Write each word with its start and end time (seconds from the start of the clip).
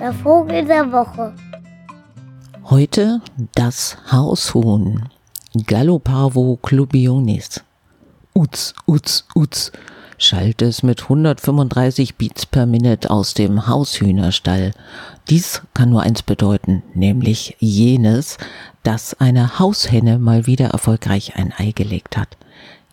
Der 0.00 0.12
Vogel 0.12 0.64
der 0.64 0.92
Woche. 0.92 1.34
Heute 2.64 3.20
das 3.54 3.96
Haushuhn. 4.10 5.08
Galloparvo 5.66 6.58
clubionis. 6.62 7.62
Uz, 8.34 8.74
uz, 8.86 9.24
uz, 9.34 9.72
schallt 10.18 10.62
es 10.62 10.82
mit 10.82 11.04
135 11.04 12.16
Beats 12.16 12.46
per 12.46 12.66
Minute 12.66 13.10
aus 13.10 13.34
dem 13.34 13.66
Haushühnerstall. 13.66 14.72
Dies 15.28 15.62
kann 15.72 15.90
nur 15.90 16.02
eins 16.02 16.22
bedeuten, 16.22 16.82
nämlich 16.94 17.56
jenes, 17.60 18.38
dass 18.82 19.14
eine 19.20 19.58
Haushenne 19.58 20.18
mal 20.18 20.46
wieder 20.46 20.66
erfolgreich 20.66 21.36
ein 21.36 21.52
Ei 21.56 21.70
gelegt 21.70 22.16
hat. 22.16 22.36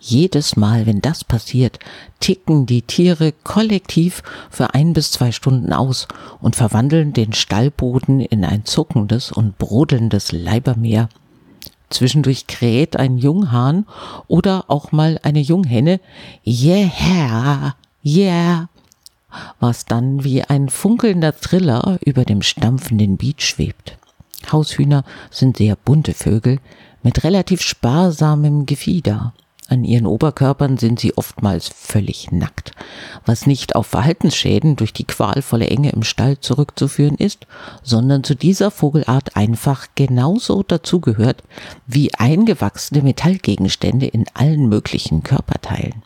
Jedes 0.04 0.56
Mal, 0.56 0.88
wenn 0.88 1.00
das 1.00 1.24
passiert, 1.24 1.78
ticken 2.20 2.66
die 2.66 2.82
Tiere 2.82 3.34
kollektiv 3.44 4.24
für 4.50 4.74
ein 4.74 4.94
bis 4.94 5.12
zwei 5.12 5.32
Stunden 5.32 5.74
aus 5.74 6.08
und 6.40 6.56
verwandeln 6.56 7.14
den 7.14 7.34
Stallboden 7.34 8.20
in 8.20 8.44
ein 8.44 8.66
zuckendes 8.66 9.32
und 9.32 9.60
brodelndes 9.60 10.32
Leibermeer. 10.32 11.08
Zwischendurch 11.92 12.48
kräht 12.48 12.98
ein 12.98 13.20
Junghahn 13.20 13.86
oder 14.28 14.66
auch 14.70 14.92
mal 14.92 15.20
eine 15.22 15.40
Junghenne. 15.40 16.00
Yeah, 16.48 17.76
yeah. 18.04 18.70
Was 19.60 19.86
dann 19.86 20.24
wie 20.24 20.42
ein 20.42 20.70
funkelnder 20.70 21.40
Triller 21.40 22.00
über 22.04 22.26
dem 22.26 22.42
stampfenden 22.42 23.18
Beat 23.18 23.44
schwebt. 23.44 24.00
Haushühner 24.52 25.04
sind 25.30 25.58
sehr 25.58 25.76
bunte 25.76 26.16
Vögel 26.16 26.58
mit 27.04 27.24
relativ 27.24 27.62
sparsamem 27.62 28.66
Gefieder. 28.66 29.34
An 29.72 29.86
ihren 29.86 30.06
Oberkörpern 30.06 30.78
sind 30.78 31.00
sie 31.00 31.18
oftmals 31.18 31.70
völlig 31.70 32.30
nackt, 32.34 32.74
was 33.26 33.48
nicht 33.48 33.74
auf 33.78 33.88
Verhaltensschäden 33.88 34.76
durch 34.76 34.92
die 34.92 35.06
qualvolle 35.06 35.68
Enge 35.68 35.94
im 35.94 36.04
Stall 36.04 36.38
zurückzuführen 36.42 37.16
ist, 37.16 37.48
sondern 37.82 38.26
zu 38.26 38.36
dieser 38.36 38.70
Vogelart 38.70 39.38
einfach 39.38 39.88
genauso 39.96 40.62
dazugehört 40.62 41.44
wie 41.88 42.14
eingewachsene 42.14 43.02
Metallgegenstände 43.02 44.08
in 44.08 44.26
allen 44.34 44.68
möglichen 44.68 45.24
Körperteilen 45.24 46.04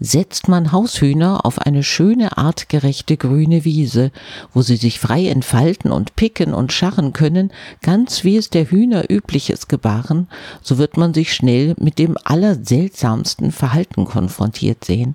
setzt 0.00 0.48
man 0.48 0.72
Haushühner 0.72 1.44
auf 1.44 1.58
eine 1.58 1.82
schöne 1.82 2.38
artgerechte 2.38 3.18
grüne 3.18 3.66
Wiese, 3.66 4.10
wo 4.54 4.62
sie 4.62 4.76
sich 4.76 4.98
frei 4.98 5.28
entfalten 5.28 5.92
und 5.92 6.16
picken 6.16 6.54
und 6.54 6.72
scharren 6.72 7.12
können, 7.12 7.52
ganz 7.82 8.24
wie 8.24 8.38
es 8.38 8.48
der 8.48 8.70
Hühner 8.70 9.10
übliches 9.10 9.68
gebaren, 9.68 10.28
so 10.62 10.78
wird 10.78 10.96
man 10.96 11.12
sich 11.12 11.34
schnell 11.34 11.74
mit 11.78 11.98
dem 11.98 12.16
allerseltsamsten 12.24 13.52
Verhalten 13.52 14.06
konfrontiert 14.06 14.84
sehen, 14.84 15.14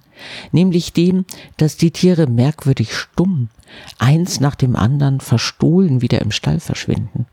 nämlich 0.52 0.94
dem, 0.94 1.26
dass 1.58 1.78
die 1.78 1.92
Tiere 1.92 2.28
merkwürdig 2.28 2.96
stumm, 2.96 3.50
eins 3.98 4.40
nach 4.40 4.56
dem 4.56 4.76
anderen 4.76 5.20
verstohlen 5.20 6.04
wieder 6.04 6.22
im 6.22 6.32
Stall 6.32 6.60
verschwinden. 6.60 7.26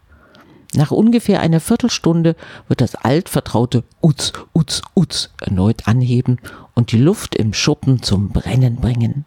Nach 0.82 0.90
ungefähr 0.90 1.38
einer 1.38 1.60
Viertelstunde 1.60 2.34
wird 2.66 2.80
das 2.80 2.96
altvertraute 2.96 3.84
Uz, 4.00 4.32
Uz, 4.52 4.82
Uz 4.96 5.30
erneut 5.40 5.86
anheben 5.86 6.40
und 6.74 6.90
die 6.90 6.98
Luft 6.98 7.36
im 7.36 7.52
Schuppen 7.54 8.02
zum 8.02 8.30
Brennen 8.30 8.80
bringen. 8.80 9.24